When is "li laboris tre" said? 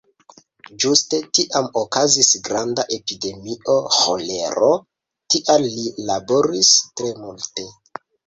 5.77-7.13